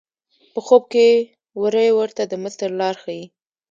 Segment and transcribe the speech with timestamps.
[0.53, 1.07] په خوب کې
[1.61, 3.23] وری ورته د مصر لار ښیي.